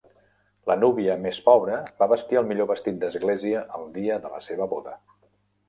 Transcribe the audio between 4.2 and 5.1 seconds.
de la seva boda.